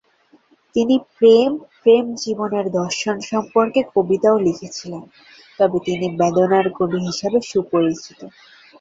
[0.75, 1.51] তিনি প্রেম,
[1.79, 5.03] প্রেম জীবনের দর্শন সম্পর্কে কবিতাও লিখেছিলেন,
[5.59, 8.19] তবে তিনি বেদনার কবি হিসাবে সুপরিচিত।